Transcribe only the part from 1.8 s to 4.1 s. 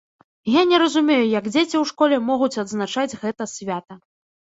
школе могуць адзначаць гэта свята.